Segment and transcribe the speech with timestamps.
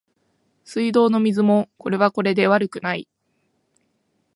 [0.63, 3.07] 水道の水もこれはこれで悪くない